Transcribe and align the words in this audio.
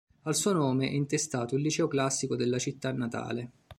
Al 0.23 0.33
suo 0.33 0.51
nome 0.51 0.87
è 0.89 0.93
intestato 0.93 1.53
il 1.55 1.61
liceo 1.61 1.87
classico 1.87 2.35
della 2.35 2.57
città 2.57 2.91
natale. 2.91 3.51